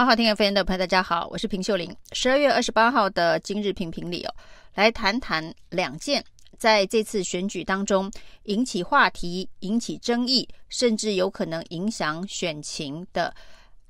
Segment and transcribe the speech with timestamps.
[0.00, 1.94] 好好听 FM 的朋友，大家好，我是平秀玲。
[2.12, 4.34] 十二月二十八号的今日评评里哦，
[4.74, 6.24] 来谈谈两件
[6.56, 8.10] 在这次选举当中
[8.44, 13.34] 引起话题、引起争议，甚至有可能影响选情的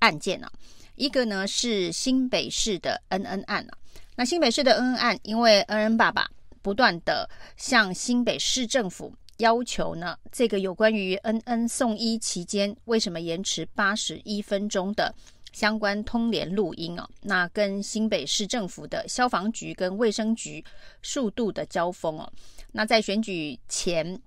[0.00, 0.52] 案件呢、啊。
[0.96, 3.78] 一个呢是新北市的恩恩案啊。
[4.16, 6.28] 那新北市的恩恩案，因为恩恩爸爸
[6.60, 15.14] 不断的向新北市政府要求呢，这个有关于恩恩送医期间为什么延迟八十一分钟的。
[15.52, 20.64] 相关通联录音哦，那跟新北市政府的消防局跟卫生局
[21.02, 22.32] 数度的交锋哦，
[22.72, 24.20] 那在选举前、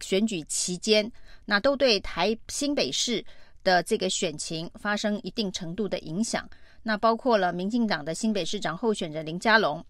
[0.00, 1.10] 选举期间，
[1.44, 3.24] 那都对台新北市
[3.64, 6.48] 的这个选情发生一定程度的影响。
[6.82, 9.84] 那包括了民进党的新北市长候选人林佳龙，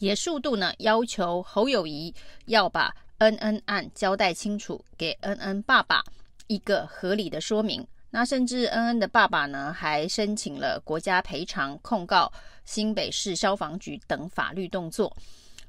[0.00, 2.12] 也数度呢要求侯友谊
[2.46, 6.02] 要把恩恩案交代清楚，给恩恩爸爸
[6.46, 7.86] 一个合理的说明。
[8.10, 12.32] 那甚至恩恩的爸爸呢，还申请了国家赔偿，控告
[12.64, 15.14] 新北市消防局等法律动作。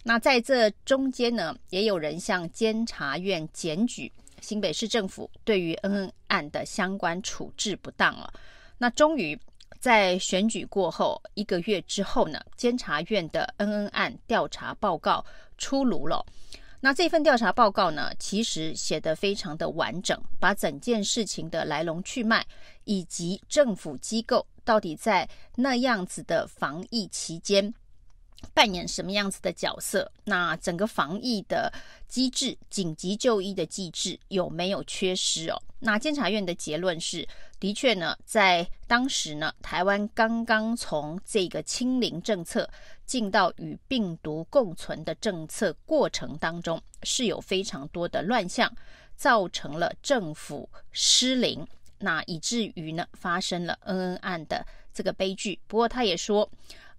[0.03, 4.09] 那在这中间呢，也有人向监察院检举
[4.39, 8.33] 新北市政府对于恩恩案的相关处置不当了。
[8.77, 9.37] 那终于
[9.81, 15.23] 在选举过后一个月之后呢，监察院的恩恩案调查报告
[15.57, 16.25] 出炉了。
[16.81, 22.45] 那这份调查报告呢，其实写得非常的完整，把整件事情的来龙去脉，
[22.85, 27.73] 以及政府机构到底在那样子的防疫期间
[28.53, 31.71] 扮演什么样子的角色，那整个防疫的
[32.07, 35.61] 机制、紧急就医的机制有没有缺失哦？
[35.79, 37.27] 那监察院的结论是，
[37.59, 42.69] 的确呢，在当时呢，台湾刚刚从这个清零政策。
[43.09, 48.71] 进到与病毒共存的政策过程当中，是有非常多的乱象，
[49.15, 55.59] 造成了政府失灵，那以至于呢发生了恩恩案的这个悲剧。
[55.65, 56.47] 不过他也说，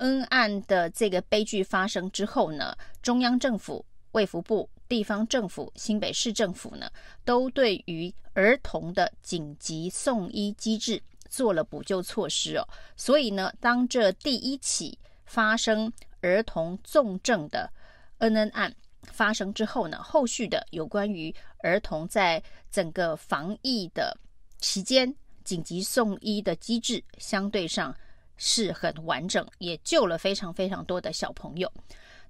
[0.01, 6.91] 恩案的这个悲剧发生之后呢，中央政府、卫福部、地方政府、新北市政府呢，
[7.25, 12.69] 都对于儿童的紧急送医机制做了补救措施哦。
[12.97, 14.99] 所以呢，当这第一起。
[15.27, 17.72] 发生儿童重症的
[18.19, 18.75] 恩恩案
[19.05, 24.12] 发生之后呢，后续的有关于儿童在整个防疫的
[24.59, 27.94] 期间紧急送医的机制，相对上
[28.41, 31.71] 是很完整，也救了非常非常多的小朋友。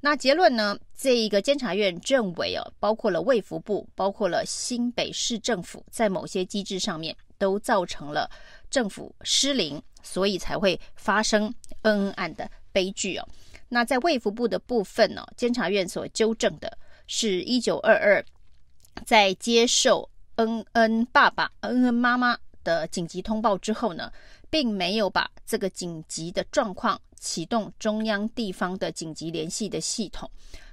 [0.00, 0.76] 那结论呢？
[0.96, 8.28] 这一个监察院认为哦，包括了卫福部，包括了新北市政府，在某些机制上面都造成了
[8.68, 11.44] 政府失灵，所以才会发生
[11.82, 12.50] 恩恩案的。
[12.72, 13.28] 悲剧哦，
[13.68, 16.78] 那在卫福部的部分呢，监察院所纠正的
[17.08, 18.24] 是，一九二二
[19.04, 24.12] 在接受恩恩爸爸、恩恩妈妈的紧急通报之后呢，
[24.50, 30.30] 并没有把这个紧急的状况启动中央地方的紧急联系的系统。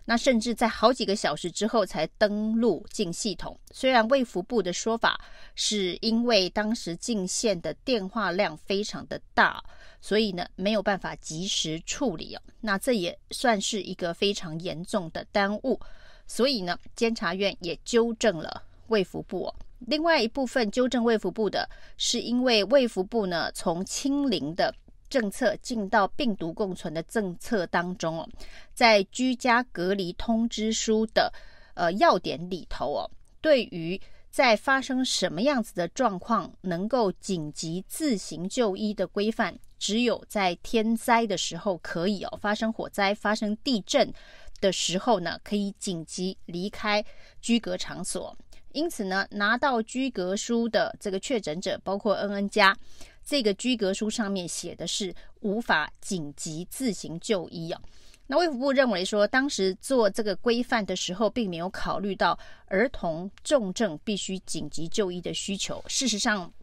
[0.10, 3.60] 那甚至在好几个小时之后才登录进系统。
[3.72, 5.20] 虽然卫福部的说法
[5.54, 9.62] 是因为当时进线的电话量非常的大，
[10.00, 12.42] 所以呢没有办法及时处理哦。
[12.62, 15.78] 那这也算是一个非常严重的耽误。
[16.26, 19.56] 所以呢，监察院也纠正了卫福部哦。
[19.80, 24.74] 另外一部分纠正卫福部的是因为卫福部呢从清零的。
[25.10, 28.30] 政策进到病毒共存的政策当中哦，
[28.74, 31.32] 在居家隔离通知书的
[31.76, 33.98] 呃要点里头哦，对于
[34.30, 44.14] 在发生什么样子的状况能够紧急自行就医的规范，只有在天灾的时候可以哦，发生火灾、发生地震
[44.60, 47.02] 的时候呢，可以紧急离开
[47.40, 48.38] 居隔场所。
[48.78, 52.78] 因此呢，拿到居格书的这个确诊者，包括恩恩家。
[53.26, 57.82] 这个居格书上面写的是无法紧急自行就医啊。
[58.28, 65.84] 那卫福部认为说，当时做这个规范的时候，并没有考虑到儿童重症必须紧急就医的需求。
[65.88, 66.54] 事实上，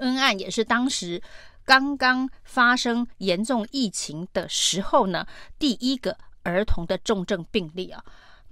[0.00, 1.22] 恩案也是当时
[1.66, 5.26] 刚刚发生严重疫情的时候呢，
[5.58, 8.02] 第一个儿童的重症病例啊。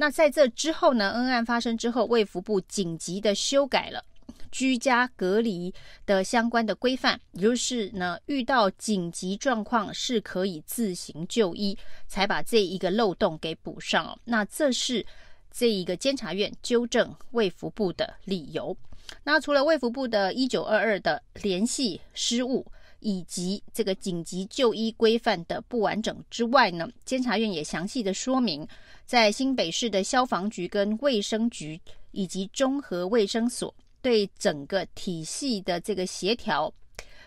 [0.00, 4.02] 那在这之后呢，恩案发生之后，卫福部紧急的修改了。
[4.50, 5.72] 居家隔离
[6.06, 11.76] 的相关的规范，也就是呢，遇到紧急状况是可以自行就医，
[12.08, 14.18] 才把这一个漏洞给补上。
[14.24, 15.04] 那这是
[15.50, 18.74] 这一个监察院纠正卫福部的理由。
[19.22, 22.64] 那除了卫福部的一九二二的联系失误，
[23.00, 28.66] 以及这个紧急就医规范的不完整之外呢，监察院也详细的说明，
[29.10, 31.80] 在新北市的消防局跟卫生局
[32.12, 33.74] 以及综合卫生所。
[34.00, 36.72] 对整个体系的这个协调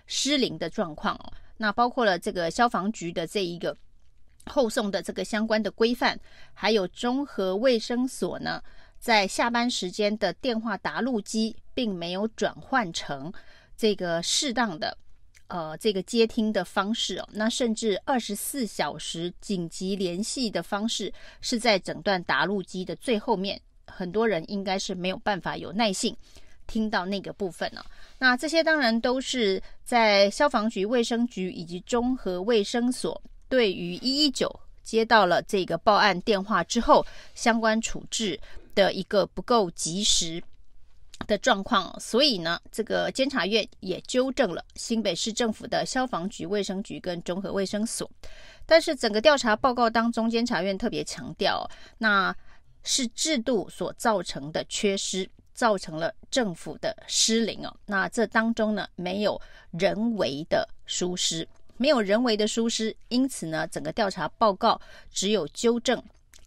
[0.05, 3.75] 失灵的状况哦，那包括了这个消防局的这一个
[4.45, 6.17] 后送的这个相关的规范，
[6.53, 8.63] 还有综合卫生所呢，
[8.97, 13.29] 在下班时间的电话答录机并没有转换成
[13.75, 14.97] 这个适当的。
[15.53, 26.17] 呃，这个接听的方式哦，那甚至二十四小时紧急联系的方式是在整段答录机的最后面，很多人应该是没有办法有耐性
[26.65, 27.85] 听到那个部分了。
[28.17, 37.05] 那这些当然都是在消防局、卫生局以及综合卫生所对于一一九接到了这个报案电话之后，
[37.35, 38.39] 相关处置
[38.73, 40.41] 的一个不够及时。
[41.27, 48.09] 的状况，所以呢，这个监察院也纠正了新北市政府的消防局、卫生局跟综合卫生所。
[48.65, 52.35] 但是整个调查报告当中，监察院特别强调，那
[52.83, 57.75] 是制度所造成的缺失，造成了政府的失灵哦。
[57.85, 59.39] 那这当中呢，没有
[59.71, 61.47] 人为的疏失，
[61.77, 64.79] 没有人为的疏失，因此呢，整个调查报告
[65.11, 66.01] 只有纠正。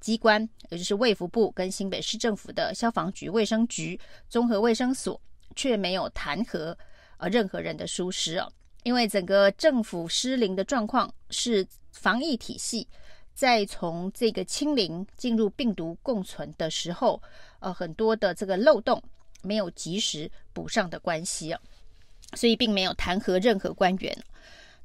[0.06, 3.99] 机关，也就是卫福部跟新北市政府的消防局、卫生局、
[4.29, 5.20] 综合卫生所，
[5.56, 6.73] 却没有弹劾
[7.17, 8.49] 呃任何人的疏失哦。
[8.85, 12.87] 因为整个政府失灵的状况是防疫体系
[13.35, 17.20] 在从这个清零进入病毒共存的时候，
[17.58, 19.03] 呃很多的这个漏洞
[19.43, 21.61] 没有及时补上的关系啊，
[22.35, 24.17] 所以并没有弹劾任何官员。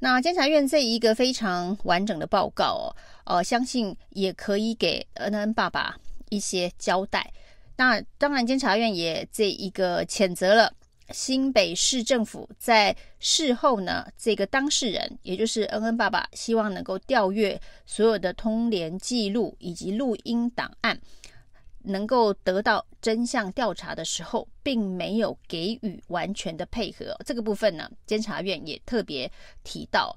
[0.03, 2.91] 那监察院这一个非常完整的报告
[3.23, 5.95] 哦，呃，相信也可以给恩恩爸爸
[6.29, 7.31] 一些交代。
[7.77, 10.73] 那当然，监察院也这一个谴责了
[11.11, 20.99] 新北市政府在事后呢，这个当事人也就是恩恩爸爸，希望能够调阅所有的通联记录以及录音档案。
[21.83, 27.15] 能够得到真相调查的时候，并没有给予完全的配合。
[27.25, 29.31] 这个部分呢，监察院也特别
[29.63, 30.15] 提到。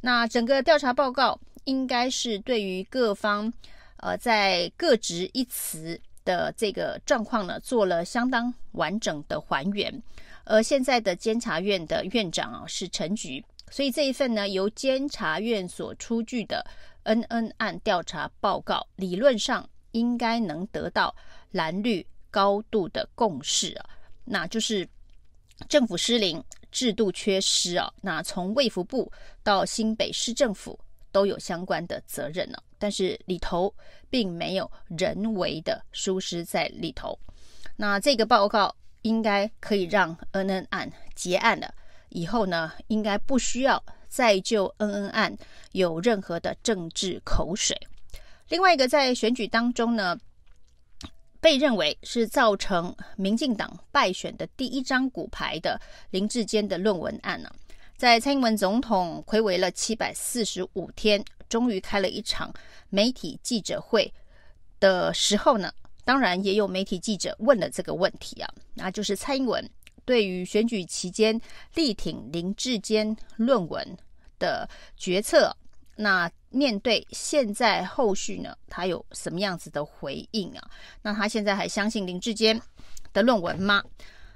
[0.00, 3.52] 那整个调查报告应该是对于各方，
[3.96, 10.02] 呃，在各执一词的这个状况呢，做了相当完整的还原。
[10.44, 16.64] 而现在的监察院的院长啊是陈菊，所以这一份呢由监察院所出具的
[17.04, 19.68] 恩恩案调查报告，理论上。
[19.96, 21.14] 应该能得到
[21.52, 23.88] 蓝绿高度的共识啊，
[24.24, 24.86] 那就是
[25.70, 27.90] 政府失灵、制度缺失啊。
[28.02, 29.10] 那从卫福部
[29.42, 30.78] 到新北市政府
[31.10, 33.74] 都有相关的责任呢，但是里头
[34.10, 37.18] 并没有人为的疏失在里头。
[37.74, 41.74] 那这个报告应该可以让恩恩案结案了，
[42.10, 45.34] 以后呢，应该不需要再就恩恩案
[45.72, 47.74] 有任何的政治口水。
[48.48, 50.16] 另外一个在选举当中呢，
[51.40, 57.50] 被认为是造成民进党败选的第一张骨牌的林志坚的论文案呢，
[57.96, 62.52] 在蔡英文总统睽违了七百四十五天，终于开了一场
[62.88, 64.12] 媒体记者会
[64.78, 65.72] 的时候呢，
[66.04, 69.68] 当然也有媒体记者问了这个问题啊，那就是蔡英文
[70.04, 71.40] 对于选举期间
[71.74, 73.96] 力挺林志坚论文
[74.38, 75.56] 的决策。
[75.98, 80.70] 那面对现在后续呢，他有什么样子的回应啊？
[81.00, 82.60] 那他现在还相信林志坚
[83.14, 83.82] 的论文吗？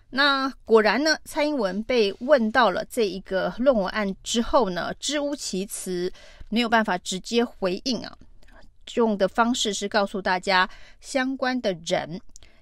[0.08, 6.10] 那果然呢，蔡英文被问到了这一个论文案之后呢，支吾其词，
[6.48, 8.16] 没有办法直接回应啊。
[8.94, 10.68] 用的方式是告诉大家，
[11.00, 12.20] 相关的人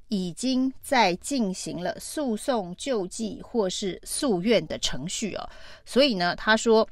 [0.08, 5.48] 已经在进行了诉讼救济或是诉愿的程序哦。
[5.86, 6.86] 所以呢，他说。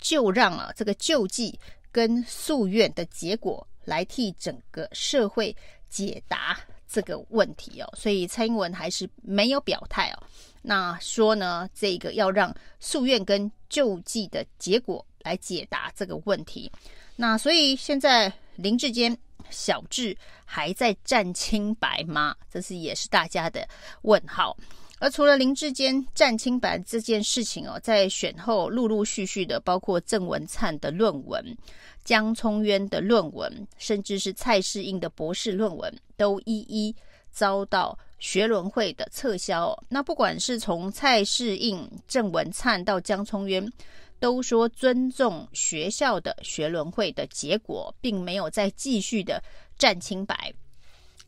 [0.00, 1.58] 就让啊这个救济
[1.90, 5.56] 跟诉愿的结果来替整个社会
[5.88, 10.22] 解答这个问题哦，所以蔡英文还是没有表态哦。
[10.62, 16.70] 那说呢，这个要让诉愿跟救济的结果来解答这个问题。
[17.14, 19.16] 那所以现在林志坚
[19.48, 22.34] 小智还在战清白吗？
[22.50, 23.66] 这是也是大家的
[24.02, 24.56] 问号。
[24.98, 31.56] 而除了林志坚战清白这件事情哦，在选后陆陆续续的，包括郑文灿的论文、
[32.02, 36.94] 江聪渊的论文，甚至是蔡世应的博士论文，都一一
[37.30, 39.66] 遭到学伦会的撤销。
[39.68, 43.70] 哦那不管是从蔡世应、郑文灿到江聪渊，
[44.18, 49.42] 都说尊重学校的学伦会的结果，并没有再继续的
[49.76, 50.54] 战清白。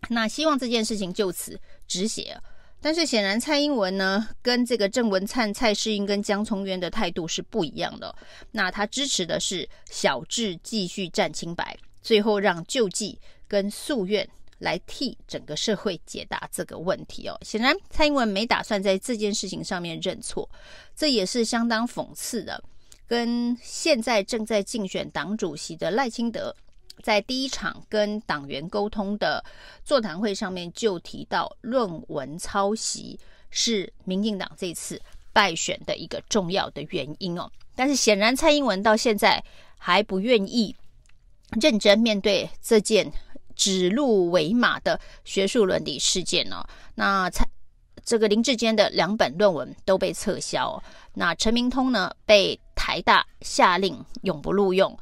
[0.09, 2.35] 那希望这件事情就此止血。
[2.81, 8.15] 但是显然，蔡英文呢，跟这个郑文灿、蔡世英跟江聪渊的态度是不一样的。
[8.53, 13.19] 那他支持的是小智继续战清白，最后让救济
[13.49, 17.37] 跟诉愿来替整个社会解答这个问题哦。
[17.43, 20.49] 显然，蔡英文没打算在这件事情上面认错，
[20.95, 22.63] 这也是相当讽刺的。
[23.09, 26.55] 跟现在正在竞选党主席的赖清德，
[27.03, 29.45] 在第一场跟党员沟通的
[29.85, 33.19] 座谈会上面就提到，论文抄袭
[33.51, 35.01] 是民进党这次
[35.33, 37.51] 败选的一个重要的原因哦。
[37.75, 39.43] 但是显然蔡英文到现在
[39.77, 40.75] 还不愿意
[41.61, 43.11] 认真面对这件
[43.55, 46.67] 指鹿为马的学术伦理事件哦。
[46.95, 47.49] 那蔡
[48.05, 50.83] 这个林志坚的两本论文都被撤销哦。
[51.15, 54.99] 那陈明通呢被台大下令永不录用。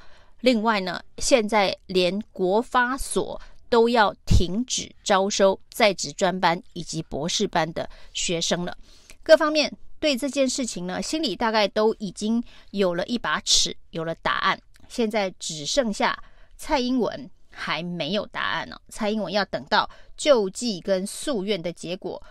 [0.47, 8.79] 另外呢，现在连国发所都要停止招收在职专班以及博士班的学生了。
[9.25, 14.57] 各方面对这件事情呢，心里大概都已经有了一把尺，有了答案。
[14.89, 16.17] 现在只剩下
[16.57, 18.81] 蔡英文还没有答案呢。
[18.89, 22.23] 蔡英文要等到救济跟诉愿的结果。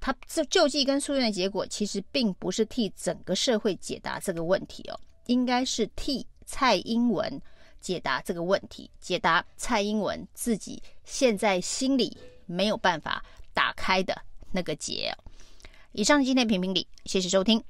[0.00, 6.26] 他这救济跟诉愿的结果，其实并不是替整个社会解答这个问题哦，应该是替。
[6.50, 7.40] 蔡英文
[7.80, 15.16] 解答这个问题，解答蔡英文自己现在心里没有办法打开的那个结。
[15.92, 17.62] 以上今天评评理，谢谢收听。